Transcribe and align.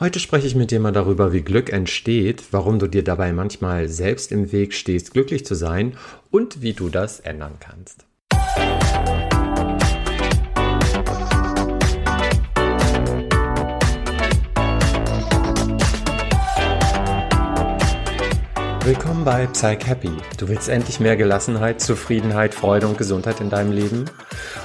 Heute 0.00 0.18
spreche 0.18 0.48
ich 0.48 0.56
mit 0.56 0.72
dir 0.72 0.80
mal 0.80 0.90
darüber, 0.90 1.32
wie 1.32 1.42
Glück 1.42 1.72
entsteht, 1.72 2.42
warum 2.50 2.80
du 2.80 2.88
dir 2.88 3.04
dabei 3.04 3.32
manchmal 3.32 3.88
selbst 3.88 4.32
im 4.32 4.50
Weg 4.50 4.74
stehst, 4.74 5.12
glücklich 5.12 5.46
zu 5.46 5.54
sein 5.54 5.96
und 6.32 6.62
wie 6.62 6.72
du 6.72 6.88
das 6.88 7.20
ändern 7.20 7.58
kannst. 7.60 8.04
Willkommen 18.84 19.24
bei 19.24 19.46
Psych 19.46 19.86
Happy. 19.86 20.10
Du 20.36 20.46
willst 20.48 20.68
endlich 20.68 21.00
mehr 21.00 21.16
Gelassenheit, 21.16 21.80
Zufriedenheit, 21.80 22.54
Freude 22.54 22.86
und 22.86 22.98
Gesundheit 22.98 23.40
in 23.40 23.48
deinem 23.48 23.72
Leben? 23.72 24.04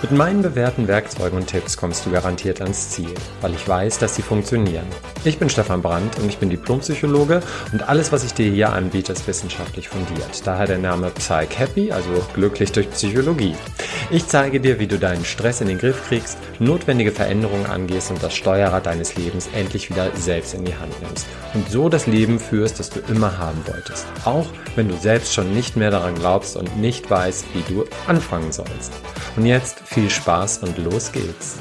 Mit 0.01 0.11
meinen 0.11 0.41
bewährten 0.41 0.89
Werkzeugen 0.89 1.39
und 1.39 1.47
Tipps 1.47 1.77
kommst 1.77 2.05
du 2.05 2.11
garantiert 2.11 2.59
ans 2.59 2.89
Ziel, 2.89 3.13
weil 3.39 3.53
ich 3.53 3.65
weiß, 3.65 3.97
dass 3.97 4.17
sie 4.17 4.21
funktionieren. 4.21 4.85
Ich 5.23 5.39
bin 5.39 5.49
Stefan 5.49 5.81
Brandt 5.81 6.19
und 6.19 6.27
ich 6.27 6.37
bin 6.37 6.49
Diplompsychologe 6.49 7.41
und 7.71 7.87
alles, 7.87 8.11
was 8.11 8.25
ich 8.25 8.33
dir 8.33 8.51
hier 8.51 8.73
anbiete, 8.73 9.13
ist 9.13 9.25
wissenschaftlich 9.25 9.87
fundiert. 9.87 10.45
Daher 10.45 10.67
der 10.67 10.79
Name 10.79 11.11
Psych 11.11 11.57
Happy, 11.57 11.93
also 11.93 12.09
glücklich 12.33 12.73
durch 12.73 12.89
Psychologie. 12.91 13.55
Ich 14.11 14.27
zeige 14.27 14.59
dir, 14.59 14.79
wie 14.79 14.87
du 14.87 14.99
deinen 14.99 15.23
Stress 15.23 15.61
in 15.61 15.67
den 15.69 15.77
Griff 15.77 16.07
kriegst, 16.09 16.37
notwendige 16.59 17.13
Veränderungen 17.13 17.67
angehst 17.67 18.11
und 18.11 18.21
das 18.21 18.35
Steuerrad 18.35 18.85
deines 18.85 19.15
Lebens 19.15 19.47
endlich 19.53 19.89
wieder 19.89 20.11
selbst 20.15 20.55
in 20.55 20.65
die 20.65 20.75
Hand 20.75 21.01
nimmst 21.01 21.25
und 21.53 21.69
so 21.69 21.87
das 21.87 22.05
Leben 22.05 22.37
führst, 22.37 22.79
das 22.79 22.89
du 22.89 22.99
immer 23.07 23.37
haben 23.37 23.61
wolltest 23.65 24.08
auch 24.25 24.47
wenn 24.75 24.87
du 24.87 24.97
selbst 24.97 25.33
schon 25.33 25.53
nicht 25.53 25.75
mehr 25.75 25.91
daran 25.91 26.15
glaubst 26.15 26.55
und 26.55 26.77
nicht 26.77 27.09
weißt, 27.09 27.45
wie 27.53 27.73
du 27.73 27.85
anfangen 28.07 28.51
sollst. 28.51 28.93
Und 29.35 29.45
jetzt 29.45 29.79
viel 29.79 30.09
Spaß 30.09 30.59
und 30.59 30.77
los 30.77 31.11
geht's. 31.11 31.57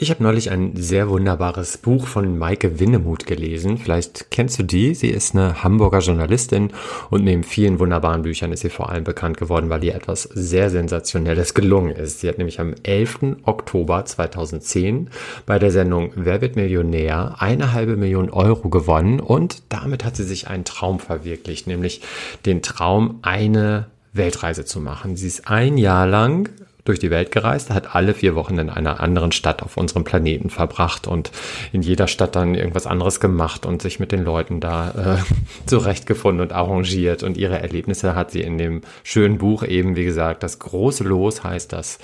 Ich 0.00 0.10
habe 0.10 0.22
neulich 0.22 0.52
ein 0.52 0.76
sehr 0.76 1.08
wunderbares 1.08 1.76
Buch 1.76 2.06
von 2.06 2.38
Maike 2.38 2.78
Winnemuth 2.78 3.26
gelesen. 3.26 3.78
Vielleicht 3.78 4.30
kennst 4.30 4.56
du 4.60 4.62
die. 4.62 4.94
Sie 4.94 5.08
ist 5.08 5.34
eine 5.34 5.64
Hamburger 5.64 5.98
Journalistin 5.98 6.70
und 7.10 7.24
neben 7.24 7.42
vielen 7.42 7.80
wunderbaren 7.80 8.22
Büchern 8.22 8.52
ist 8.52 8.60
sie 8.60 8.68
vor 8.68 8.90
allem 8.90 9.02
bekannt 9.02 9.38
geworden, 9.38 9.70
weil 9.70 9.82
ihr 9.82 9.96
etwas 9.96 10.22
sehr 10.22 10.70
Sensationelles 10.70 11.52
gelungen 11.52 11.96
ist. 11.96 12.20
Sie 12.20 12.28
hat 12.28 12.38
nämlich 12.38 12.60
am 12.60 12.74
11. 12.84 13.38
Oktober 13.42 14.04
2010 14.04 15.10
bei 15.46 15.58
der 15.58 15.72
Sendung 15.72 16.12
Wer 16.14 16.40
wird 16.42 16.54
Millionär 16.54 17.34
eine 17.40 17.72
halbe 17.72 17.96
Million 17.96 18.30
Euro 18.30 18.68
gewonnen 18.68 19.18
und 19.18 19.64
damit 19.68 20.04
hat 20.04 20.14
sie 20.14 20.22
sich 20.22 20.46
einen 20.46 20.64
Traum 20.64 21.00
verwirklicht, 21.00 21.66
nämlich 21.66 22.02
den 22.46 22.62
Traum, 22.62 23.18
eine 23.22 23.86
Weltreise 24.12 24.64
zu 24.64 24.78
machen. 24.78 25.16
Sie 25.16 25.26
ist 25.26 25.48
ein 25.48 25.76
Jahr 25.76 26.06
lang 26.06 26.50
durch 26.88 26.98
die 26.98 27.10
Welt 27.10 27.30
gereist, 27.30 27.70
hat 27.70 27.94
alle 27.94 28.14
vier 28.14 28.34
Wochen 28.34 28.58
in 28.58 28.70
einer 28.70 29.00
anderen 29.00 29.30
Stadt 29.30 29.62
auf 29.62 29.76
unserem 29.76 30.04
Planeten 30.04 30.50
verbracht 30.50 31.06
und 31.06 31.30
in 31.72 31.82
jeder 31.82 32.08
Stadt 32.08 32.34
dann 32.34 32.54
irgendwas 32.54 32.86
anderes 32.86 33.20
gemacht 33.20 33.66
und 33.66 33.82
sich 33.82 34.00
mit 34.00 34.10
den 34.10 34.24
Leuten 34.24 34.60
da 34.60 35.18
äh, 35.18 35.22
zurechtgefunden 35.66 36.40
und 36.40 36.52
arrangiert. 36.52 37.22
Und 37.22 37.36
ihre 37.36 37.60
Erlebnisse 37.60 38.14
hat 38.14 38.30
sie 38.30 38.40
in 38.40 38.58
dem 38.58 38.80
schönen 39.04 39.38
Buch 39.38 39.62
eben, 39.62 39.96
wie 39.96 40.04
gesagt, 40.04 40.42
das 40.42 40.58
große 40.58 41.04
Los 41.04 41.44
heißt 41.44 41.72
das, 41.72 41.98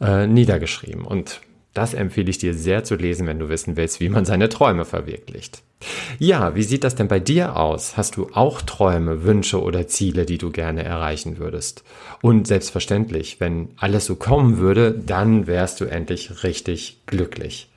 äh, 0.00 0.26
niedergeschrieben. 0.26 1.04
Und 1.04 1.40
das 1.72 1.94
empfehle 1.94 2.30
ich 2.30 2.38
dir 2.38 2.54
sehr 2.54 2.84
zu 2.84 2.96
lesen, 2.96 3.26
wenn 3.26 3.38
du 3.38 3.48
wissen 3.48 3.76
willst, 3.76 4.00
wie 4.00 4.08
man 4.08 4.24
seine 4.24 4.48
Träume 4.48 4.84
verwirklicht. 4.84 5.62
Ja, 6.18 6.54
wie 6.54 6.62
sieht 6.62 6.84
das 6.84 6.94
denn 6.94 7.08
bei 7.08 7.20
dir 7.20 7.56
aus? 7.56 7.96
Hast 7.96 8.16
du 8.16 8.28
auch 8.32 8.62
Träume, 8.62 9.24
Wünsche 9.24 9.62
oder 9.62 9.86
Ziele, 9.86 10.26
die 10.26 10.38
du 10.38 10.50
gerne 10.50 10.84
erreichen 10.84 11.38
würdest? 11.38 11.84
Und 12.22 12.46
selbstverständlich, 12.46 13.40
wenn 13.40 13.68
alles 13.76 14.06
so 14.06 14.16
kommen 14.16 14.58
würde, 14.58 14.92
dann 14.92 15.46
wärst 15.46 15.80
du 15.80 15.84
endlich 15.84 16.42
richtig 16.42 17.00
glücklich. 17.06 17.68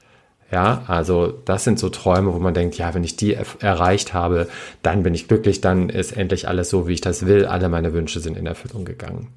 Ja, 0.52 0.84
also 0.88 1.34
das 1.46 1.66
sind 1.66 1.78
so 1.78 1.90
Träume, 1.90 2.34
wo 2.34 2.40
man 2.40 2.54
denkt, 2.54 2.78
ja, 2.78 2.94
wenn 2.94 3.04
ich 3.04 3.18
die 3.18 3.34
erreicht 3.34 4.14
habe, 4.14 4.48
dann 4.82 5.04
bin 5.04 5.14
ich 5.14 5.28
glücklich, 5.28 5.60
dann 5.60 5.90
ist 5.90 6.16
endlich 6.16 6.48
alles 6.48 6.70
so, 6.70 6.88
wie 6.88 6.94
ich 6.94 7.02
das 7.02 7.26
will. 7.26 7.46
Alle 7.46 7.68
meine 7.68 7.92
Wünsche 7.92 8.22
sind 8.22 8.38
in 8.38 8.46
Erfüllung 8.46 8.86
gegangen. 8.86 9.28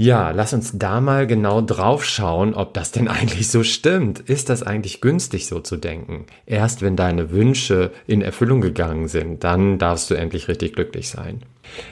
Ja, 0.00 0.30
lass 0.30 0.52
uns 0.52 0.78
da 0.78 1.00
mal 1.00 1.26
genau 1.26 1.60
drauf 1.60 2.04
schauen, 2.04 2.54
ob 2.54 2.72
das 2.72 2.92
denn 2.92 3.08
eigentlich 3.08 3.48
so 3.48 3.64
stimmt. 3.64 4.20
Ist 4.20 4.48
das 4.48 4.62
eigentlich 4.62 5.00
günstig 5.00 5.46
so 5.46 5.58
zu 5.58 5.76
denken? 5.76 6.26
Erst 6.46 6.82
wenn 6.82 6.94
deine 6.94 7.32
Wünsche 7.32 7.90
in 8.06 8.22
Erfüllung 8.22 8.60
gegangen 8.60 9.08
sind, 9.08 9.42
dann 9.42 9.76
darfst 9.78 10.08
du 10.08 10.14
endlich 10.14 10.46
richtig 10.46 10.74
glücklich 10.74 11.08
sein. 11.08 11.42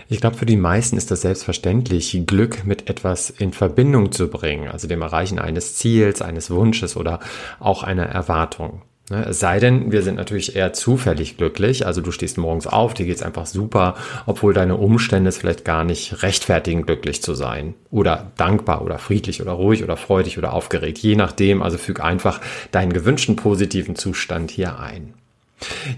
Ich 0.09 0.21
glaube, 0.21 0.37
für 0.37 0.47
die 0.47 0.57
meisten 0.57 0.97
ist 0.97 1.11
das 1.11 1.23
selbstverständlich, 1.23 2.23
Glück 2.27 2.65
mit 2.65 2.89
etwas 2.89 3.29
in 3.29 3.53
Verbindung 3.53 4.13
zu 4.13 4.29
bringen, 4.29 4.69
also 4.69 4.87
dem 4.87 5.03
Erreichen 5.03 5.41
eines 5.41 5.75
Ziels, 5.75 6.23
eines 6.23 6.49
Wunsches 6.49 6.97
oder 6.97 7.19
auch 7.59 7.83
einer 7.83 8.07
Erwartung. 8.07 8.83
Ne, 9.09 9.25
es 9.25 9.39
sei 9.39 9.61
denn, 9.61 9.93
wir 9.93 10.03
sind 10.03 10.17
natürlich 10.17 10.57
eher 10.57 10.73
zufällig 10.73 11.37
glücklich. 11.37 11.87
Also 11.87 12.01
du 12.01 12.11
stehst 12.11 12.39
morgens 12.39 12.67
auf, 12.67 12.93
dir 12.93 13.07
geht's 13.07 13.23
einfach 13.23 13.47
super, 13.47 13.95
obwohl 14.27 14.53
deine 14.53 14.77
Umstände 14.77 15.29
es 15.29 15.39
vielleicht 15.39 15.65
gar 15.65 15.85
nicht 15.85 16.25
rechtfertigen, 16.25 16.87
glücklich 16.87 17.23
zu 17.23 17.35
sein. 17.35 17.75
Oder 17.91 18.33
dankbar 18.37 18.83
oder 18.83 18.99
friedlich 18.99 19.41
oder 19.41 19.53
ruhig 19.53 19.85
oder 19.85 19.97
freudig 19.97 20.39
oder 20.39 20.53
aufgeregt. 20.53 20.99
Je 20.99 21.15
nachdem, 21.15 21.63
also 21.63 21.79
füg 21.79 22.01
einfach 22.01 22.41
deinen 22.73 22.93
gewünschten 22.93 23.37
positiven 23.37 23.95
Zustand 23.95 24.51
hier 24.51 24.81
ein. 24.81 25.15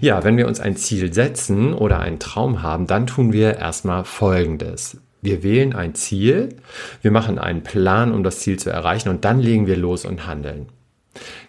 Ja, 0.01 0.23
wenn 0.23 0.37
wir 0.37 0.47
uns 0.47 0.59
ein 0.59 0.77
Ziel 0.77 1.11
setzen 1.11 1.73
oder 1.73 1.99
einen 1.99 2.19
Traum 2.19 2.61
haben, 2.61 2.85
dann 2.85 3.07
tun 3.07 3.33
wir 3.33 3.57
erstmal 3.57 4.05
Folgendes. 4.05 4.97
Wir 5.21 5.43
wählen 5.43 5.75
ein 5.75 5.95
Ziel, 5.95 6.49
wir 7.01 7.11
machen 7.11 7.39
einen 7.39 7.63
Plan, 7.63 8.13
um 8.13 8.23
das 8.23 8.39
Ziel 8.39 8.57
zu 8.57 8.69
erreichen 8.69 9.09
und 9.09 9.25
dann 9.25 9.39
legen 9.39 9.67
wir 9.67 9.75
los 9.75 10.05
und 10.05 10.27
handeln. 10.27 10.67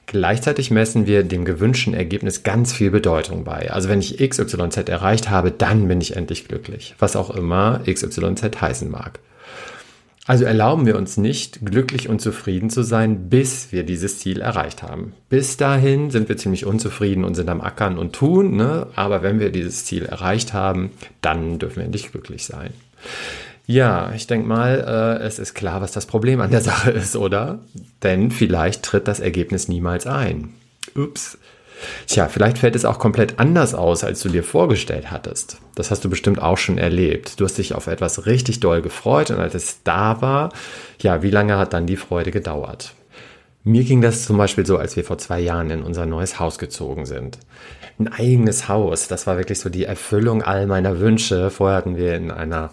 Gleichzeitig 0.06 0.70
messen 0.70 1.06
wir 1.06 1.22
dem 1.22 1.44
gewünschten 1.44 1.94
Ergebnis 1.94 2.42
ganz 2.42 2.72
viel 2.72 2.90
Bedeutung 2.90 3.44
bei. 3.44 3.70
Also 3.70 3.88
wenn 3.88 4.00
ich 4.00 4.18
XYZ 4.18 4.88
erreicht 4.88 5.30
habe, 5.30 5.50
dann 5.50 5.86
bin 5.86 6.00
ich 6.00 6.16
endlich 6.16 6.48
glücklich. 6.48 6.94
Was 6.98 7.16
auch 7.16 7.30
immer 7.30 7.80
XYZ 7.86 8.60
heißen 8.60 8.90
mag. 8.90 9.20
Also 10.26 10.44
erlauben 10.44 10.86
wir 10.86 10.96
uns 10.96 11.16
nicht, 11.16 11.64
glücklich 11.64 12.08
und 12.08 12.20
zufrieden 12.20 12.70
zu 12.70 12.82
sein, 12.82 13.30
bis 13.30 13.72
wir 13.72 13.82
dieses 13.82 14.20
Ziel 14.20 14.40
erreicht 14.40 14.82
haben. 14.82 15.12
Bis 15.28 15.56
dahin 15.56 16.10
sind 16.10 16.28
wir 16.28 16.36
ziemlich 16.36 16.66
unzufrieden 16.66 17.24
und 17.24 17.34
sind 17.34 17.48
am 17.48 17.60
Ackern 17.60 17.98
und 17.98 18.14
tun, 18.14 18.54
ne? 18.54 18.86
aber 18.94 19.22
wenn 19.22 19.40
wir 19.40 19.50
dieses 19.50 19.86
Ziel 19.86 20.04
erreicht 20.04 20.52
haben, 20.52 20.90
dann 21.20 21.58
dürfen 21.58 21.76
wir 21.78 21.84
endlich 21.84 22.12
glücklich 22.12 22.44
sein. 22.44 22.70
Ja, 23.70 24.10
ich 24.16 24.26
denke 24.26 24.48
mal, 24.48 25.20
äh, 25.20 25.24
es 25.24 25.38
ist 25.38 25.54
klar, 25.54 25.80
was 25.80 25.92
das 25.92 26.04
Problem 26.04 26.40
an 26.40 26.50
der 26.50 26.60
Sache 26.60 26.90
ist, 26.90 27.14
oder? 27.14 27.60
Denn 28.02 28.32
vielleicht 28.32 28.82
tritt 28.82 29.06
das 29.06 29.20
Ergebnis 29.20 29.68
niemals 29.68 30.08
ein. 30.08 30.54
Ups. 30.96 31.38
Tja, 32.08 32.26
vielleicht 32.26 32.58
fällt 32.58 32.74
es 32.74 32.84
auch 32.84 32.98
komplett 32.98 33.38
anders 33.38 33.74
aus, 33.74 34.02
als 34.02 34.22
du 34.22 34.28
dir 34.28 34.42
vorgestellt 34.42 35.12
hattest. 35.12 35.58
Das 35.76 35.92
hast 35.92 36.04
du 36.04 36.10
bestimmt 36.10 36.42
auch 36.42 36.58
schon 36.58 36.78
erlebt. 36.78 37.38
Du 37.38 37.44
hast 37.44 37.58
dich 37.58 37.72
auf 37.72 37.86
etwas 37.86 38.26
richtig 38.26 38.58
doll 38.58 38.82
gefreut 38.82 39.30
und 39.30 39.38
als 39.38 39.54
es 39.54 39.84
da 39.84 40.20
war, 40.20 40.52
ja, 41.00 41.22
wie 41.22 41.30
lange 41.30 41.56
hat 41.56 41.72
dann 41.72 41.86
die 41.86 41.96
Freude 41.96 42.32
gedauert? 42.32 42.94
Mir 43.62 43.84
ging 43.84 44.00
das 44.00 44.24
zum 44.24 44.36
Beispiel 44.36 44.66
so, 44.66 44.78
als 44.78 44.96
wir 44.96 45.04
vor 45.04 45.18
zwei 45.18 45.38
Jahren 45.38 45.70
in 45.70 45.84
unser 45.84 46.06
neues 46.06 46.40
Haus 46.40 46.58
gezogen 46.58 47.06
sind. 47.06 47.38
Ein 48.00 48.08
eigenes 48.08 48.68
Haus, 48.68 49.06
das 49.06 49.28
war 49.28 49.36
wirklich 49.36 49.60
so 49.60 49.68
die 49.68 49.84
Erfüllung 49.84 50.42
all 50.42 50.66
meiner 50.66 50.98
Wünsche. 50.98 51.50
Vorher 51.50 51.76
hatten 51.76 51.96
wir 51.96 52.16
in 52.16 52.32
einer 52.32 52.70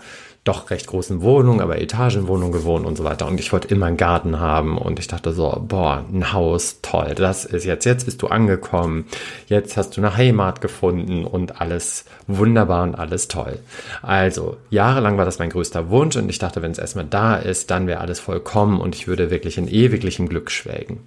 doch 0.47 0.69
recht 0.69 0.88
großen 0.88 1.22
Wohnung, 1.22 1.62
aber 1.62 1.81
Etagenwohnung 1.81 2.52
gewohnt 2.52 2.85
und 2.85 2.97
so 2.97 3.03
weiter. 3.03 3.28
Und 3.28 3.40
ich 3.40 3.52
wollte 3.52 3.68
immer 3.68 3.88
einen 3.88 3.97
Garten 3.97 4.40
haben 4.40 4.78
und 4.78 5.00
ich 5.00 5.08
dachte 5.08 5.34
so, 5.34 5.62
boah, 5.68 6.06
ein 6.12 6.34
Haus, 6.34 6.80
toll, 6.81 7.13
das 7.16 7.46
ist 7.46 7.66
jetzt, 7.66 7.85
jetzt 7.85 8.06
bist 8.06 8.22
du 8.22 8.28
angekommen, 8.28 9.06
jetzt 9.47 9.78
hast 9.78 9.97
du 9.97 10.02
eine 10.02 10.16
Heimat 10.16 10.62
gefunden 10.62 11.25
und 11.25 11.59
alles 11.62 12.06
wunderbar 12.28 12.84
und 12.84 12.96
alles 12.96 13.28
toll. 13.28 13.59
Also, 14.02 14.58
jahrelang 14.69 15.18
war 15.18 15.25
das 15.25 15.40
mein 15.40 15.50
größter 15.50 15.90
Wunsch 15.90 16.16
und 16.16 16.30
ich 16.30 16.40
dachte, 16.40 16.62
wenn 16.62 16.72
es 16.72 16.79
erstmal 16.79 17.06
da 17.06 17.35
ist, 17.35 17.69
dann 17.72 17.88
wäre 17.88 18.00
alles 18.00 18.19
vollkommen 18.19 18.79
und 18.79 18.96
ich 18.96 19.08
würde 19.08 19.29
wirklich 19.29 19.58
in 19.58 19.68
ewiglichem 19.68 20.29
Glück 20.29 20.52
schwelgen 20.52 21.00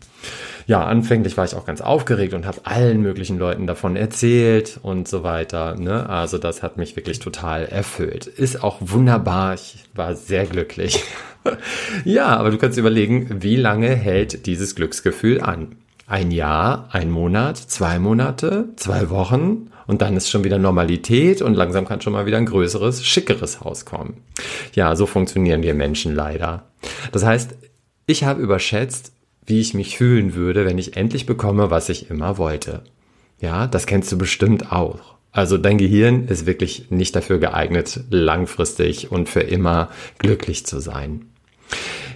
ja, 0.71 0.85
anfänglich 0.85 1.37
war 1.37 1.45
ich 1.45 1.57
auch 1.57 1.67
ganz 1.67 1.81
aufgeregt 1.81 2.33
und 2.33 2.47
habe 2.47 2.61
allen 2.63 3.03
möglichen 3.03 3.39
Leuten 3.39 3.67
davon 3.67 3.97
erzählt 3.97 4.79
und 4.83 5.09
so 5.09 5.25
weiter. 5.25 5.75
Ne? 5.75 6.09
Also 6.09 6.39
das 6.39 6.63
hat 6.63 6.77
mich 6.77 6.95
wirklich 6.95 7.19
total 7.19 7.67
erfüllt. 7.67 8.27
Ist 8.27 8.63
auch 8.63 8.77
wunderbar. 8.81 9.30
Ich 9.55 9.85
war 9.95 10.15
sehr 10.15 10.47
glücklich. 10.47 11.05
ja, 12.05 12.27
aber 12.27 12.51
du 12.51 12.59
kannst 12.59 12.79
überlegen, 12.79 13.43
wie 13.43 13.57
lange 13.57 13.95
hält 13.95 14.47
dieses 14.47 14.75
Glücksgefühl 14.75 15.41
an? 15.41 15.77
Ein 16.07 16.31
Jahr, 16.31 16.89
ein 16.91 17.11
Monat, 17.11 17.57
zwei 17.57 17.99
Monate, 17.99 18.71
zwei 18.77 19.11
Wochen 19.11 19.71
und 19.87 20.03
dann 20.03 20.17
ist 20.17 20.29
schon 20.29 20.45
wieder 20.45 20.59
Normalität 20.59 21.43
und 21.43 21.55
langsam 21.55 21.87
kann 21.87 22.01
schon 22.01 22.13
mal 22.13 22.27
wieder 22.27 22.37
ein 22.37 22.47
größeres, 22.47 23.05
schickeres 23.05 23.61
Haus 23.61 23.85
kommen. 23.85 24.23
Ja, 24.75 24.97
so 24.97 25.07
funktionieren 25.07 25.63
wir 25.63 25.75
Menschen 25.75 26.15
leider. 26.15 26.65
Das 27.13 27.25
heißt, 27.25 27.57
ich 28.07 28.25
habe 28.25 28.43
überschätzt, 28.43 29.13
wie 29.47 29.61
ich 29.61 29.75
mich 29.75 29.97
fühlen 29.97 30.35
würde, 30.35 30.65
wenn 30.65 30.79
ich 30.79 30.97
endlich 30.97 31.27
bekomme, 31.27 31.71
was 31.71 31.89
ich 31.89 32.11
immer 32.11 32.39
wollte. 32.39 32.83
Ja, 33.41 33.67
das 33.67 33.87
kennst 33.87 34.13
du 34.13 34.19
bestimmt 34.19 34.73
auch. 34.73 35.15
Also 35.33 35.59
dein 35.59 35.79
Gehirn 35.79 36.27
ist 36.27 36.47
wirklich 36.47 36.91
nicht 36.91 37.15
dafür 37.15 37.39
geeignet, 37.39 38.01
langfristig 38.11 39.13
und 39.13 39.29
für 39.29 39.41
immer 39.41 39.91
glücklich 40.19 40.67
zu 40.67 40.81
sein. 40.81 41.27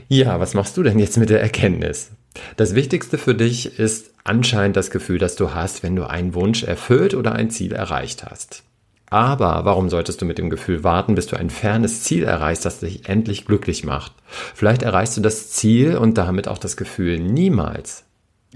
Ja, 0.08 0.40
was 0.40 0.55
machst 0.55 0.76
du 0.76 0.82
denn 0.82 0.99
jetzt 0.99 1.16
mit 1.16 1.31
der 1.31 1.40
Erkenntnis? 1.40 2.11
Das 2.56 2.75
Wichtigste 2.75 3.16
für 3.19 3.34
dich 3.34 3.78
ist 3.78 4.11
anscheinend 4.25 4.76
das 4.76 4.90
Gefühl, 4.90 5.19
das 5.19 5.37
du 5.37 5.55
hast, 5.55 5.82
wenn 5.82 5.94
du 5.94 6.05
einen 6.08 6.34
Wunsch 6.34 6.64
erfüllt 6.64 7.14
oder 7.14 7.32
ein 7.32 7.50
Ziel 7.50 7.72
erreicht 7.72 8.25
hast. 8.25 8.64
Aber 9.11 9.64
warum 9.64 9.90
solltest 9.90 10.20
du 10.20 10.25
mit 10.25 10.38
dem 10.38 10.50
Gefühl 10.50 10.82
warten, 10.82 11.14
bis 11.14 11.26
du 11.26 11.37
ein 11.37 11.50
fernes 11.50 12.02
Ziel 12.02 12.25
erreichst, 12.25 12.64
das 12.64 12.81
dich 12.81 13.08
endlich 13.08 13.44
glücklich 13.44 13.84
macht? 13.84 14.12
Vielleicht 14.55 14.82
erreichst 14.82 15.17
du 15.17 15.20
das 15.20 15.50
Ziel 15.50 15.96
und 15.96 16.19
damit 16.19 16.49
auch 16.49 16.58
das 16.58 16.76
Gefühl 16.76 17.20
niemals. 17.20 18.05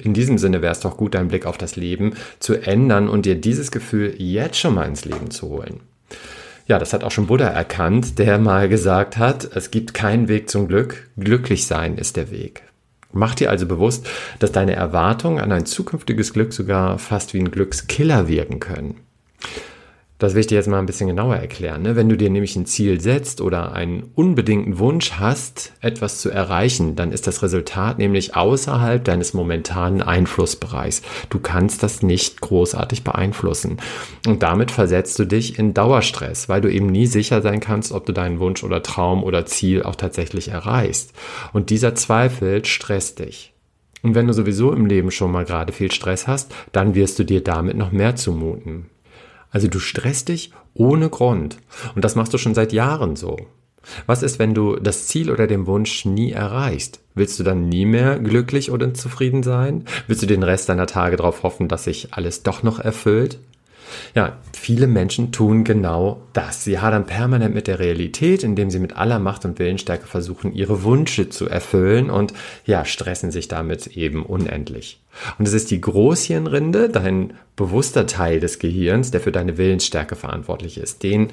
In 0.02 0.14
diesem 0.14 0.38
Sinne 0.38 0.62
wäre 0.62 0.72
es 0.72 0.80
doch 0.80 0.96
gut, 0.96 1.14
deinen 1.14 1.28
Blick 1.28 1.46
auf 1.46 1.58
das 1.58 1.76
Leben 1.76 2.14
zu 2.38 2.54
ändern 2.54 3.08
und 3.08 3.26
dir 3.26 3.34
dieses 3.34 3.70
Gefühl 3.70 4.14
jetzt 4.18 4.58
schon 4.58 4.74
mal 4.74 4.86
ins 4.86 5.04
Leben 5.04 5.30
zu 5.30 5.48
holen. 5.48 5.80
Ja, 6.66 6.78
das 6.78 6.92
hat 6.92 7.02
auch 7.02 7.10
schon 7.10 7.26
Buddha 7.26 7.46
erkannt, 7.46 8.18
der 8.18 8.38
mal 8.38 8.68
gesagt 8.68 9.16
hat, 9.16 9.48
es 9.56 9.70
gibt 9.70 9.94
keinen 9.94 10.28
Weg 10.28 10.50
zum 10.50 10.68
Glück, 10.68 11.08
glücklich 11.16 11.66
sein 11.66 11.96
ist 11.96 12.16
der 12.16 12.30
Weg. 12.30 12.62
Mach 13.10 13.34
dir 13.34 13.50
also 13.50 13.66
bewusst, 13.66 14.06
dass 14.38 14.52
deine 14.52 14.74
Erwartungen 14.74 15.40
an 15.40 15.50
ein 15.50 15.64
zukünftiges 15.64 16.34
Glück 16.34 16.52
sogar 16.52 16.98
fast 16.98 17.32
wie 17.32 17.38
ein 17.38 17.50
Glückskiller 17.50 18.28
wirken 18.28 18.60
können. 18.60 18.96
Das 20.18 20.34
will 20.34 20.40
ich 20.40 20.48
dir 20.48 20.56
jetzt 20.56 20.66
mal 20.66 20.80
ein 20.80 20.86
bisschen 20.86 21.06
genauer 21.06 21.36
erklären. 21.36 21.82
Ne? 21.82 21.94
Wenn 21.94 22.08
du 22.08 22.16
dir 22.16 22.28
nämlich 22.28 22.56
ein 22.56 22.66
Ziel 22.66 23.00
setzt 23.00 23.40
oder 23.40 23.72
einen 23.72 24.10
unbedingten 24.16 24.80
Wunsch 24.80 25.12
hast, 25.12 25.72
etwas 25.80 26.20
zu 26.20 26.28
erreichen, 26.28 26.96
dann 26.96 27.12
ist 27.12 27.28
das 27.28 27.40
Resultat 27.44 27.98
nämlich 27.98 28.34
außerhalb 28.34 29.04
deines 29.04 29.32
momentanen 29.32 30.02
Einflussbereichs. 30.02 31.02
Du 31.30 31.38
kannst 31.38 31.84
das 31.84 32.02
nicht 32.02 32.40
großartig 32.40 33.04
beeinflussen. 33.04 33.76
Und 34.26 34.42
damit 34.42 34.72
versetzt 34.72 35.20
du 35.20 35.24
dich 35.24 35.56
in 35.56 35.72
Dauerstress, 35.72 36.48
weil 36.48 36.62
du 36.62 36.72
eben 36.72 36.86
nie 36.86 37.06
sicher 37.06 37.40
sein 37.40 37.60
kannst, 37.60 37.92
ob 37.92 38.04
du 38.04 38.12
deinen 38.12 38.40
Wunsch 38.40 38.64
oder 38.64 38.82
Traum 38.82 39.22
oder 39.22 39.46
Ziel 39.46 39.84
auch 39.84 39.94
tatsächlich 39.94 40.48
erreichst. 40.48 41.12
Und 41.52 41.70
dieser 41.70 41.94
Zweifel 41.94 42.64
stresst 42.64 43.20
dich. 43.20 43.52
Und 44.02 44.16
wenn 44.16 44.26
du 44.26 44.32
sowieso 44.32 44.72
im 44.72 44.86
Leben 44.86 45.12
schon 45.12 45.30
mal 45.30 45.44
gerade 45.44 45.72
viel 45.72 45.92
Stress 45.92 46.26
hast, 46.26 46.52
dann 46.72 46.96
wirst 46.96 47.20
du 47.20 47.24
dir 47.24 47.42
damit 47.42 47.76
noch 47.76 47.92
mehr 47.92 48.16
zumuten. 48.16 48.86
Also 49.50 49.68
du 49.68 49.78
stresst 49.78 50.28
dich 50.28 50.52
ohne 50.74 51.08
Grund. 51.08 51.58
Und 51.94 52.04
das 52.04 52.14
machst 52.14 52.34
du 52.34 52.38
schon 52.38 52.54
seit 52.54 52.72
Jahren 52.72 53.16
so. 53.16 53.36
Was 54.06 54.22
ist, 54.22 54.38
wenn 54.38 54.54
du 54.54 54.76
das 54.76 55.06
Ziel 55.06 55.30
oder 55.30 55.46
den 55.46 55.66
Wunsch 55.66 56.04
nie 56.04 56.32
erreichst? 56.32 57.00
Willst 57.14 57.38
du 57.38 57.44
dann 57.44 57.68
nie 57.68 57.86
mehr 57.86 58.18
glücklich 58.18 58.70
oder 58.70 58.92
zufrieden 58.94 59.42
sein? 59.42 59.84
Willst 60.06 60.22
du 60.22 60.26
den 60.26 60.42
Rest 60.42 60.68
deiner 60.68 60.86
Tage 60.86 61.16
darauf 61.16 61.42
hoffen, 61.42 61.68
dass 61.68 61.84
sich 61.84 62.12
alles 62.12 62.42
doch 62.42 62.62
noch 62.62 62.80
erfüllt? 62.80 63.38
Ja, 64.14 64.36
viele 64.52 64.86
Menschen 64.86 65.32
tun 65.32 65.64
genau 65.64 66.20
das. 66.34 66.64
Sie 66.64 66.78
hadern 66.78 67.06
permanent 67.06 67.54
mit 67.54 67.66
der 67.66 67.78
Realität, 67.78 68.42
indem 68.42 68.70
sie 68.70 68.78
mit 68.78 68.96
aller 68.96 69.18
Macht 69.18 69.46
und 69.46 69.58
Willensstärke 69.58 70.06
versuchen, 70.06 70.52
ihre 70.52 70.84
Wünsche 70.84 71.30
zu 71.30 71.48
erfüllen 71.48 72.10
und 72.10 72.34
ja, 72.66 72.84
stressen 72.84 73.30
sich 73.30 73.48
damit 73.48 73.86
eben 73.88 74.24
unendlich. 74.24 75.00
Und 75.38 75.48
es 75.48 75.54
ist 75.54 75.70
die 75.70 75.80
Großhirnrinde, 75.80 76.88
dein 76.88 77.34
bewusster 77.56 78.06
Teil 78.06 78.40
des 78.40 78.58
Gehirns, 78.58 79.10
der 79.10 79.20
für 79.20 79.32
deine 79.32 79.58
Willensstärke 79.58 80.14
verantwortlich 80.14 80.78
ist. 80.78 81.02
Den 81.02 81.28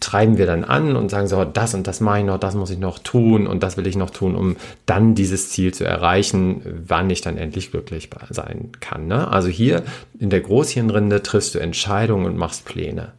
treiben 0.00 0.38
wir 0.38 0.46
dann 0.46 0.64
an 0.64 0.94
und 0.94 1.10
sagen 1.10 1.26
so, 1.26 1.44
das 1.44 1.74
und 1.74 1.86
das 1.86 2.00
mache 2.00 2.20
ich 2.20 2.24
noch, 2.24 2.38
das 2.38 2.54
muss 2.54 2.70
ich 2.70 2.78
noch 2.78 2.98
tun 2.98 3.46
und 3.46 3.62
das 3.62 3.76
will 3.76 3.86
ich 3.86 3.96
noch 3.96 4.10
tun, 4.10 4.36
um 4.36 4.56
dann 4.86 5.14
dieses 5.14 5.50
Ziel 5.50 5.74
zu 5.74 5.84
erreichen, 5.84 6.62
wann 6.86 7.10
ich 7.10 7.22
dann 7.22 7.36
endlich 7.36 7.72
glücklich 7.72 8.08
sein 8.30 8.70
kann. 8.80 9.08
Ne? 9.08 9.28
Also 9.28 9.48
hier 9.48 9.82
in 10.18 10.30
der 10.30 10.40
Großhirnrinde 10.40 11.22
triffst 11.22 11.54
du 11.54 11.58
Entscheidungen 11.58 12.26
und 12.26 12.36
machst 12.36 12.64
Pläne. 12.64 13.12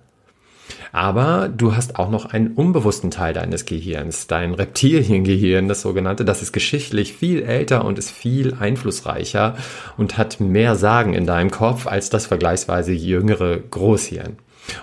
Aber 0.92 1.50
du 1.50 1.76
hast 1.76 1.98
auch 1.98 2.10
noch 2.10 2.26
einen 2.26 2.54
unbewussten 2.54 3.12
Teil 3.12 3.34
deines 3.34 3.66
Gehirns, 3.66 4.28
dein 4.28 4.54
Reptiliengehirn, 4.54 5.68
das 5.68 5.82
sogenannte, 5.82 6.26
das 6.26 6.42
ist 6.42 6.52
geschichtlich 6.54 7.14
viel 7.14 7.44
älter 7.44 7.86
und 7.86 7.98
ist 7.98 8.12
viel 8.12 8.56
einflussreicher 8.60 9.56
und 9.98 10.18
hat 10.18 10.40
mehr 10.40 10.76
Sagen 10.76 11.14
in 11.14 11.26
deinem 11.26 11.52
Kopf 11.52 11.88
als 11.88 12.10
das 12.10 12.26
vergleichsweise 12.26 12.94
jüngere 12.94 13.58
Großhirn. 13.58 14.38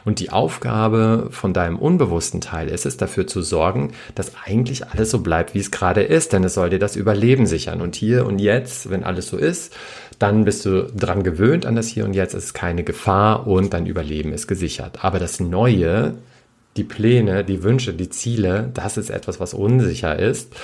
Und 0.05 0.21
die 0.21 0.31
Aufgabe 0.31 1.29
von 1.31 1.53
deinem 1.53 1.79
unbewussten 1.79 2.41
Teil 2.41 2.69
ist 2.69 2.87
es, 2.87 2.97
dafür 2.97 3.27
zu 3.27 3.43
sorgen, 3.43 3.93
dass 4.15 4.33
eigentlich 4.45 4.89
alles 4.89 5.11
so 5.11 5.21
bleibt, 5.21 5.55
wie 5.55 5.61
es 5.61 5.71
gerade 5.71 6.03
ist, 6.03 6.33
denn 6.33 6.45
es 6.45 6.55
soll 6.55 6.71
dir 6.71 6.79
das 6.79 6.97
Überleben 6.97 7.47
sichern. 7.47 7.81
Und 7.81 7.97
hier 7.97 8.27
und 8.27 8.41
jetzt, 8.41 8.91
wenn 8.91 9.05
alles 9.05 9.29
so 9.29 9.37
ist, 9.37 9.75
dann 10.19 10.45
bist 10.45 10.65
du 10.65 10.87
dran 10.87 11.25
gewöhnt 11.25 11.67
an 11.67 11.75
das 11.75 11.89
Hier 11.89 12.05
und 12.05 12.15
Jetzt, 12.15 12.35
es 12.35 12.45
ist 12.45 12.55
keine 12.55 12.85
Gefahr 12.85 13.47
und 13.47 13.75
dein 13.75 13.87
Überleben 13.87 14.33
ist 14.33 14.47
gesichert. 14.47 15.05
Aber 15.05 15.19
das 15.19 15.41
Neue, 15.41 16.15
die 16.77 16.85
Pläne, 16.85 17.45
die 17.45 17.63
Wünsche, 17.63 17.93
die 17.93 18.09
Ziele, 18.09 18.71
das 18.73 18.97
ist 18.97 19.11
etwas, 19.11 19.41
was 19.41 19.53
unsicher 19.53 20.19
ist 20.19 20.55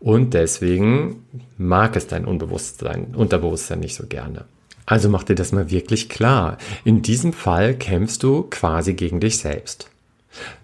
und 0.00 0.34
deswegen 0.34 1.24
mag 1.56 1.96
es 1.96 2.06
dein 2.06 2.24
Unbewusstsein, 2.24 3.14
Unterbewusstsein 3.14 3.80
nicht 3.80 3.96
so 3.96 4.06
gerne. 4.06 4.44
Also 4.88 5.10
mach 5.10 5.22
dir 5.22 5.34
das 5.34 5.52
mal 5.52 5.70
wirklich 5.70 6.08
klar. 6.08 6.56
In 6.82 7.02
diesem 7.02 7.34
Fall 7.34 7.74
kämpfst 7.74 8.22
du 8.22 8.44
quasi 8.44 8.94
gegen 8.94 9.20
dich 9.20 9.36
selbst. 9.36 9.90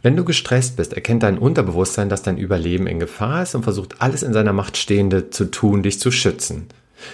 Wenn 0.01 0.17
du 0.17 0.25
gestresst 0.25 0.79
bist, 0.79 0.95
erkennt 0.95 1.23
dein 1.23 1.37
Unterbewusstsein, 1.37 2.09
dass 2.09 2.23
dein 2.23 2.39
Überleben 2.39 2.87
in 2.87 2.99
Gefahr 2.99 3.43
ist 3.43 3.55
und 3.55 3.65
versucht 3.65 4.01
alles 4.01 4.23
in 4.23 4.33
seiner 4.33 4.55
Macht 4.55 4.79
Stehende 4.79 5.29
zu 5.29 5.51
tun, 5.51 5.83
dich 5.83 6.01
zu 6.01 6.11
schützen. 6.11 6.69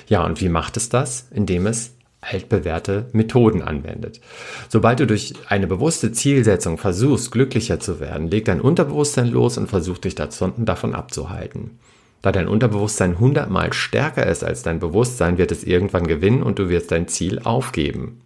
Ja, 0.06 0.24
und 0.24 0.40
wie 0.40 0.48
macht 0.48 0.76
es 0.76 0.88
das? 0.88 1.26
Indem 1.32 1.66
es 1.66 1.90
altbewährte 2.20 3.06
Methoden 3.12 3.62
anwendet. 3.62 4.20
Sobald 4.68 5.00
du 5.00 5.06
durch 5.08 5.34
eine 5.48 5.66
bewusste 5.66 6.12
Zielsetzung 6.12 6.78
versuchst, 6.78 7.32
glücklicher 7.32 7.80
zu 7.80 7.98
werden, 7.98 8.30
legt 8.30 8.46
dein 8.46 8.60
Unterbewusstsein 8.60 9.26
los 9.26 9.58
und 9.58 9.68
versucht 9.68 10.04
dich 10.04 10.14
davon 10.14 10.94
abzuhalten. 10.94 11.80
Da 12.22 12.32
dein 12.32 12.48
Unterbewusstsein 12.48 13.18
hundertmal 13.18 13.72
stärker 13.72 14.26
ist 14.26 14.44
als 14.44 14.62
dein 14.62 14.78
Bewusstsein, 14.78 15.38
wird 15.38 15.52
es 15.52 15.64
irgendwann 15.64 16.06
gewinnen 16.06 16.42
und 16.42 16.58
du 16.58 16.68
wirst 16.68 16.92
dein 16.92 17.08
Ziel 17.08 17.40
aufgeben. 17.44 18.20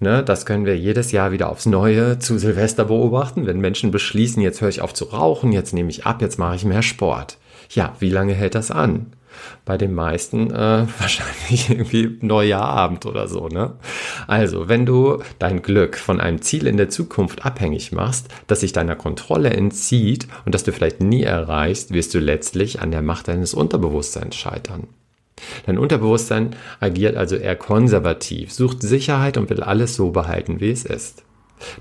Ne, 0.00 0.24
das 0.24 0.44
können 0.44 0.66
wir 0.66 0.76
jedes 0.76 1.12
Jahr 1.12 1.30
wieder 1.30 1.48
aufs 1.48 1.66
Neue 1.66 2.18
zu 2.18 2.38
Silvester 2.38 2.86
beobachten, 2.86 3.46
wenn 3.46 3.60
Menschen 3.60 3.92
beschließen, 3.92 4.42
jetzt 4.42 4.60
höre 4.60 4.68
ich 4.68 4.80
auf 4.80 4.92
zu 4.92 5.04
rauchen, 5.04 5.52
jetzt 5.52 5.72
nehme 5.72 5.90
ich 5.90 6.04
ab, 6.04 6.20
jetzt 6.20 6.38
mache 6.38 6.56
ich 6.56 6.64
mehr 6.64 6.82
Sport. 6.82 7.38
Ja, 7.70 7.94
wie 8.00 8.10
lange 8.10 8.34
hält 8.34 8.56
das 8.56 8.70
an? 8.70 9.12
Bei 9.64 9.78
den 9.78 9.94
meisten 9.94 10.50
äh, 10.50 10.86
wahrscheinlich 10.98 11.70
irgendwie 11.70 12.18
Neujahrabend 12.20 13.06
oder 13.06 13.28
so. 13.28 13.48
Ne? 13.48 13.74
Also, 14.26 14.68
wenn 14.68 14.86
du 14.86 15.22
dein 15.38 15.62
Glück 15.62 15.96
von 15.96 16.20
einem 16.20 16.42
Ziel 16.42 16.66
in 16.66 16.76
der 16.76 16.88
Zukunft 16.88 17.44
abhängig 17.44 17.92
machst, 17.92 18.28
das 18.46 18.60
sich 18.60 18.72
deiner 18.72 18.96
Kontrolle 18.96 19.50
entzieht 19.50 20.28
und 20.44 20.54
das 20.54 20.64
du 20.64 20.72
vielleicht 20.72 21.00
nie 21.00 21.22
erreichst, 21.22 21.92
wirst 21.92 22.14
du 22.14 22.18
letztlich 22.18 22.80
an 22.80 22.90
der 22.90 23.02
Macht 23.02 23.28
deines 23.28 23.54
Unterbewusstseins 23.54 24.36
scheitern. 24.36 24.88
Dein 25.66 25.78
Unterbewusstsein 25.78 26.54
agiert 26.80 27.16
also 27.16 27.36
eher 27.36 27.56
konservativ, 27.56 28.52
sucht 28.52 28.82
Sicherheit 28.82 29.36
und 29.36 29.50
will 29.50 29.62
alles 29.62 29.96
so 29.96 30.10
behalten, 30.10 30.60
wie 30.60 30.70
es 30.70 30.84
ist. 30.84 31.24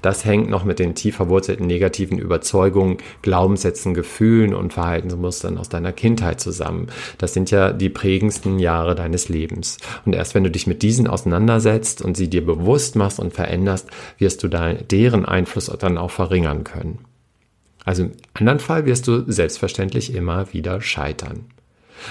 Das 0.02 0.26
hängt 0.26 0.50
noch 0.50 0.64
mit 0.64 0.80
den 0.80 0.96
tief 0.96 1.16
verwurzelten 1.16 1.68
negativen 1.68 2.18
Überzeugungen, 2.18 2.98
Glaubenssätzen, 3.22 3.94
Gefühlen 3.94 4.54
und 4.54 4.74
Verhaltensmustern 4.74 5.58
aus 5.58 5.70
deiner 5.70 5.92
Kindheit 5.92 6.40
zusammen. 6.40 6.88
Das 7.18 7.34
sind 7.34 7.52
ja 7.52 7.74
die 7.74 7.90
prägendsten 7.90 8.60
Jahre 8.60 8.96
deines 8.96 9.30
Lebens. 9.30 9.78
Und 10.06 10.16
erst 10.16 10.36
wenn 10.36 10.44
du 10.44 10.52
dich 10.52 10.68
mit 10.68 10.82
diesen 10.82 11.08
auseinandersetzt 11.08 12.02
und 12.02 12.16
sie 12.16 12.30
dir 12.30 12.46
bewusst 12.46 12.96
machst 12.96 13.20
und 13.20 13.34
veränderst, 13.34 13.90
wirst 14.18 14.44
du 14.44 14.48
deren 14.48 15.26
Einfluss 15.26 15.72
dann 15.80 15.98
auch 15.98 16.12
verringern 16.12 16.64
können. 16.64 17.00
Also 17.86 18.04
im 18.04 18.12
anderen 18.34 18.60
Fall 18.60 18.86
wirst 18.86 19.08
du 19.08 19.30
selbstverständlich 19.30 20.14
immer 20.14 20.54
wieder 20.54 20.82
scheitern. 20.82 21.46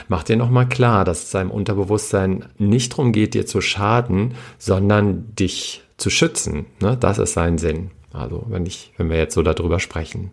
Mach 0.09 0.23
dir 0.23 0.37
nochmal 0.37 0.69
klar, 0.69 1.04
dass 1.04 1.25
es 1.25 1.31
deinem 1.31 1.50
Unterbewusstsein 1.50 2.47
nicht 2.59 2.92
darum 2.92 3.12
geht, 3.12 3.35
dir 3.35 3.47
zu 3.47 3.61
schaden, 3.61 4.35
sondern 4.59 5.35
dich 5.35 5.83
zu 6.02 6.11
schützen. 6.11 6.66
Ne? 6.80 6.97
Das 6.99 7.18
ist 7.18 7.32
sein 7.32 7.59
Sinn. 7.59 7.90
Also 8.12 8.44
wenn 8.49 8.66
ich, 8.66 8.92
wenn 8.97 9.09
wir 9.09 9.16
jetzt 9.16 9.35
so 9.35 9.42
darüber 9.42 9.80
sprechen. 9.80 10.30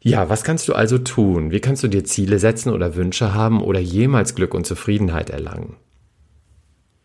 Ja, 0.00 0.28
was 0.28 0.44
kannst 0.44 0.68
du 0.68 0.74
also 0.74 0.98
tun? 0.98 1.50
Wie 1.50 1.60
kannst 1.60 1.82
du 1.82 1.88
dir 1.88 2.04
Ziele 2.04 2.38
setzen 2.38 2.72
oder 2.72 2.96
Wünsche 2.96 3.34
haben 3.34 3.62
oder 3.62 3.80
jemals 3.80 4.34
Glück 4.34 4.54
und 4.54 4.66
Zufriedenheit 4.66 5.30
erlangen? 5.30 5.76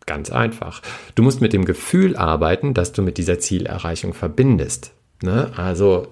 Ganz 0.05 0.31
einfach. 0.31 0.81
Du 1.15 1.23
musst 1.23 1.41
mit 1.41 1.53
dem 1.53 1.65
Gefühl 1.65 2.15
arbeiten, 2.15 2.73
dass 2.73 2.91
du 2.91 3.01
mit 3.01 3.17
dieser 3.17 3.39
Zielerreichung 3.39 4.13
verbindest. 4.13 4.93
Ne? 5.21 5.51
Also 5.55 6.07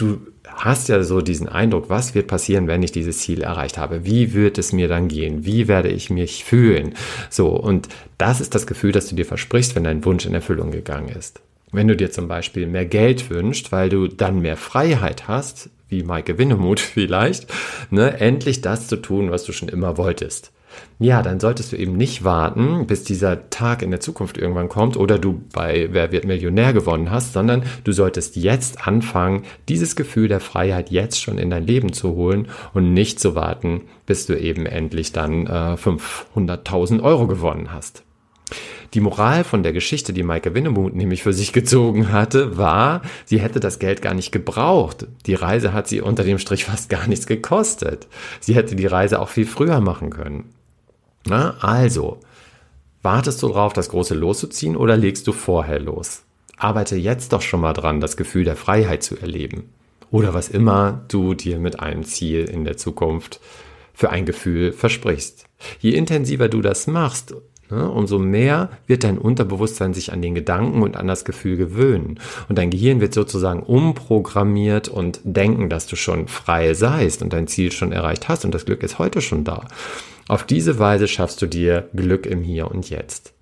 du 0.00 0.20
hast 0.46 0.88
ja 0.88 1.02
so 1.02 1.20
diesen 1.20 1.48
Eindruck, 1.48 1.88
was 1.88 2.14
wird 2.14 2.26
passieren, 2.26 2.66
wenn 2.66 2.82
ich 2.82 2.92
dieses 2.92 3.18
Ziel 3.18 3.42
erreicht 3.42 3.78
habe? 3.78 4.04
Wie 4.04 4.34
wird 4.34 4.58
es 4.58 4.72
mir 4.72 4.88
dann 4.88 5.08
gehen? 5.08 5.44
Wie 5.44 5.68
werde 5.68 5.88
ich 5.88 6.10
mich 6.10 6.44
fühlen? 6.44 6.94
So, 7.28 7.48
und 7.48 7.88
das 8.18 8.40
ist 8.40 8.54
das 8.54 8.66
Gefühl, 8.66 8.92
das 8.92 9.08
du 9.08 9.14
dir 9.14 9.26
versprichst, 9.26 9.76
wenn 9.76 9.84
dein 9.84 10.04
Wunsch 10.04 10.26
in 10.26 10.34
Erfüllung 10.34 10.70
gegangen 10.70 11.08
ist. 11.08 11.40
Wenn 11.72 11.88
du 11.88 11.96
dir 11.96 12.10
zum 12.10 12.26
Beispiel 12.26 12.66
mehr 12.66 12.84
Geld 12.84 13.30
wünschst, 13.30 13.70
weil 13.70 13.88
du 13.88 14.08
dann 14.08 14.40
mehr 14.40 14.56
Freiheit 14.56 15.28
hast, 15.28 15.70
wie 15.88 16.02
Maike 16.02 16.38
Winnemuth 16.38 16.80
vielleicht, 16.80 17.46
ne, 17.90 18.18
endlich 18.20 18.60
das 18.60 18.88
zu 18.88 18.96
tun, 18.96 19.30
was 19.30 19.44
du 19.44 19.52
schon 19.52 19.68
immer 19.68 19.96
wolltest. 19.96 20.52
Ja, 20.98 21.22
dann 21.22 21.40
solltest 21.40 21.72
du 21.72 21.76
eben 21.76 21.96
nicht 21.96 22.24
warten, 22.24 22.86
bis 22.86 23.04
dieser 23.04 23.48
Tag 23.48 23.82
in 23.82 23.90
der 23.90 24.00
Zukunft 24.00 24.36
irgendwann 24.36 24.68
kommt 24.68 24.96
oder 24.96 25.18
du 25.18 25.40
bei 25.52 25.88
Wer 25.90 26.12
wird 26.12 26.26
Millionär 26.26 26.72
gewonnen 26.72 27.10
hast, 27.10 27.32
sondern 27.32 27.62
du 27.84 27.92
solltest 27.92 28.36
jetzt 28.36 28.86
anfangen, 28.86 29.44
dieses 29.68 29.96
Gefühl 29.96 30.28
der 30.28 30.40
Freiheit 30.40 30.90
jetzt 30.90 31.20
schon 31.20 31.38
in 31.38 31.50
dein 31.50 31.66
Leben 31.66 31.92
zu 31.92 32.14
holen 32.14 32.48
und 32.74 32.92
nicht 32.92 33.18
zu 33.18 33.34
warten, 33.34 33.82
bis 34.04 34.26
du 34.26 34.38
eben 34.38 34.66
endlich 34.66 35.12
dann 35.12 35.46
äh, 35.46 35.76
500.000 35.76 37.02
Euro 37.02 37.26
gewonnen 37.26 37.72
hast. 37.72 38.04
Die 38.94 39.00
Moral 39.00 39.44
von 39.44 39.62
der 39.62 39.72
Geschichte, 39.72 40.12
die 40.12 40.24
Maike 40.24 40.54
Winnemuth 40.54 40.94
nämlich 40.94 41.22
für 41.22 41.32
sich 41.32 41.52
gezogen 41.52 42.10
hatte, 42.10 42.56
war, 42.56 43.02
sie 43.24 43.40
hätte 43.40 43.60
das 43.60 43.78
Geld 43.78 44.02
gar 44.02 44.14
nicht 44.14 44.32
gebraucht. 44.32 45.06
Die 45.26 45.34
Reise 45.34 45.72
hat 45.72 45.86
sie 45.86 46.00
unter 46.00 46.24
dem 46.24 46.38
Strich 46.38 46.64
fast 46.64 46.90
gar 46.90 47.06
nichts 47.06 47.26
gekostet. 47.26 48.08
Sie 48.40 48.54
hätte 48.54 48.74
die 48.74 48.86
Reise 48.86 49.20
auch 49.20 49.28
viel 49.28 49.46
früher 49.46 49.80
machen 49.80 50.10
können. 50.10 50.52
Na, 51.26 51.56
also, 51.60 52.18
wartest 53.02 53.42
du 53.42 53.48
darauf, 53.48 53.72
das 53.72 53.88
große 53.90 54.14
loszuziehen 54.14 54.76
oder 54.76 54.96
legst 54.96 55.26
du 55.26 55.32
vorher 55.32 55.78
los? 55.78 56.22
Arbeite 56.56 56.96
jetzt 56.96 57.32
doch 57.32 57.42
schon 57.42 57.60
mal 57.60 57.72
dran, 57.72 58.00
das 58.00 58.16
Gefühl 58.16 58.44
der 58.44 58.56
Freiheit 58.56 59.02
zu 59.02 59.16
erleben. 59.16 59.72
Oder 60.10 60.34
was 60.34 60.48
immer 60.48 61.04
du 61.08 61.34
dir 61.34 61.58
mit 61.58 61.80
einem 61.80 62.04
Ziel 62.04 62.44
in 62.44 62.64
der 62.64 62.76
Zukunft 62.76 63.40
für 63.94 64.10
ein 64.10 64.26
Gefühl 64.26 64.72
versprichst. 64.72 65.44
Je 65.78 65.90
intensiver 65.90 66.48
du 66.48 66.62
das 66.62 66.86
machst, 66.86 67.34
Ne? 67.70 67.88
Umso 67.88 68.18
mehr 68.18 68.68
wird 68.86 69.04
dein 69.04 69.18
Unterbewusstsein 69.18 69.94
sich 69.94 70.12
an 70.12 70.22
den 70.22 70.34
Gedanken 70.34 70.82
und 70.82 70.96
an 70.96 71.06
das 71.06 71.24
Gefühl 71.24 71.56
gewöhnen. 71.56 72.18
Und 72.48 72.58
dein 72.58 72.70
Gehirn 72.70 73.00
wird 73.00 73.14
sozusagen 73.14 73.62
umprogrammiert 73.62 74.88
und 74.88 75.20
denken, 75.22 75.68
dass 75.68 75.86
du 75.86 75.96
schon 75.96 76.28
frei 76.28 76.74
seist 76.74 77.22
und 77.22 77.32
dein 77.32 77.46
Ziel 77.46 77.72
schon 77.72 77.92
erreicht 77.92 78.28
hast 78.28 78.44
und 78.44 78.54
das 78.54 78.66
Glück 78.66 78.82
ist 78.82 78.98
heute 78.98 79.20
schon 79.20 79.44
da. 79.44 79.66
Auf 80.30 80.44
diese 80.44 80.78
Weise 80.78 81.08
schaffst 81.08 81.42
du 81.42 81.46
dir 81.46 81.88
Glück 81.92 82.24
im 82.24 82.44
Hier 82.44 82.70
und 82.70 82.88
Jetzt. 82.88 83.32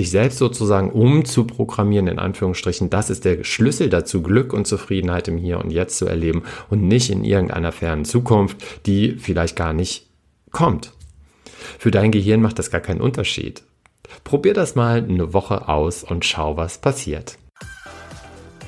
Dich 0.00 0.10
selbst 0.10 0.38
sozusagen 0.38 0.90
umzuprogrammieren, 0.90 2.08
in 2.08 2.18
Anführungsstrichen, 2.18 2.90
das 2.90 3.08
ist 3.08 3.24
der 3.24 3.44
Schlüssel 3.44 3.88
dazu, 3.88 4.20
Glück 4.20 4.52
und 4.52 4.66
Zufriedenheit 4.66 5.28
im 5.28 5.38
Hier 5.38 5.60
und 5.60 5.70
Jetzt 5.70 5.96
zu 5.96 6.06
erleben 6.06 6.42
und 6.70 6.82
nicht 6.82 7.10
in 7.10 7.22
irgendeiner 7.22 7.70
fernen 7.70 8.04
Zukunft, 8.04 8.56
die 8.84 9.12
vielleicht 9.12 9.54
gar 9.54 9.72
nicht 9.72 10.08
kommt. 10.50 10.92
Für 11.78 11.92
dein 11.92 12.10
Gehirn 12.10 12.42
macht 12.42 12.58
das 12.58 12.72
gar 12.72 12.80
keinen 12.80 13.00
Unterschied. 13.00 13.62
Probier 14.24 14.54
das 14.54 14.74
mal 14.74 15.04
eine 15.04 15.34
Woche 15.34 15.68
aus 15.68 16.02
und 16.02 16.24
schau, 16.24 16.56
was 16.56 16.78
passiert. 16.78 17.38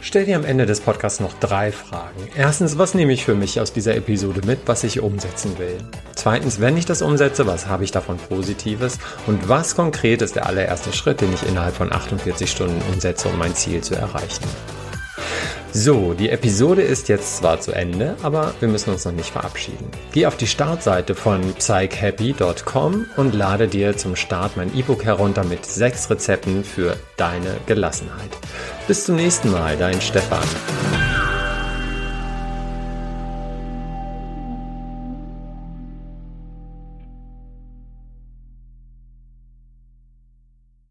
Stell 0.06 0.24
dir 0.24 0.36
am 0.36 0.44
Ende 0.44 0.66
des 0.66 0.82
Podcasts 0.82 1.18
noch 1.18 1.32
drei 1.40 1.72
Fragen. 1.72 2.28
Erstens, 2.36 2.78
was 2.78 2.94
nehme 2.94 3.12
ich 3.12 3.24
für 3.24 3.34
mich 3.34 3.58
aus 3.58 3.72
dieser 3.72 3.96
Episode 3.96 4.40
mit, 4.46 4.60
was 4.66 4.84
ich 4.84 5.00
umsetzen 5.00 5.58
will? 5.58 5.78
Zweitens, 6.14 6.60
wenn 6.60 6.76
ich 6.76 6.86
das 6.86 7.02
umsetze, 7.02 7.48
was 7.48 7.66
habe 7.66 7.82
ich 7.82 7.90
davon 7.90 8.16
Positives? 8.16 9.00
Und 9.26 9.48
was 9.48 9.74
konkret 9.74 10.22
ist 10.22 10.36
der 10.36 10.46
allererste 10.46 10.92
Schritt, 10.92 11.22
den 11.22 11.34
ich 11.34 11.42
innerhalb 11.42 11.74
von 11.74 11.92
48 11.92 12.48
Stunden 12.48 12.80
umsetze, 12.92 13.26
um 13.26 13.36
mein 13.36 13.56
Ziel 13.56 13.80
zu 13.80 13.96
erreichen? 13.96 14.44
So, 15.78 16.14
die 16.14 16.30
Episode 16.30 16.80
ist 16.80 17.10
jetzt 17.10 17.36
zwar 17.36 17.60
zu 17.60 17.70
Ende, 17.70 18.16
aber 18.22 18.54
wir 18.60 18.68
müssen 18.68 18.94
uns 18.94 19.04
noch 19.04 19.12
nicht 19.12 19.28
verabschieden. 19.28 19.90
Geh 20.10 20.24
auf 20.24 20.38
die 20.38 20.46
Startseite 20.46 21.14
von 21.14 21.52
psychhappy.com 21.52 23.04
und 23.18 23.34
lade 23.34 23.68
dir 23.68 23.94
zum 23.94 24.16
Start 24.16 24.56
mein 24.56 24.74
E-Book 24.74 25.04
herunter 25.04 25.44
mit 25.44 25.66
sechs 25.66 26.08
Rezepten 26.08 26.64
für 26.64 26.96
deine 27.18 27.58
Gelassenheit. 27.66 28.30
Bis 28.88 29.04
zum 29.04 29.16
nächsten 29.16 29.50
Mal, 29.50 29.76
dein 29.76 30.00
Stefan. 30.00 30.48